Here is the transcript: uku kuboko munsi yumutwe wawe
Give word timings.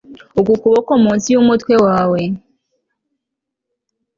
uku 0.39 0.53
kuboko 0.61 0.91
munsi 1.03 1.27
yumutwe 1.33 1.73
wawe 1.85 2.21